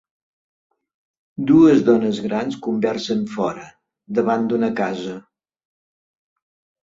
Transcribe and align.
Dues 1.49 1.81
dones 1.89 2.21
grans 2.23 2.57
conversen 2.69 3.21
fora, 3.35 3.67
davant 4.21 4.49
d'una 4.53 4.71
casa. 4.81 5.13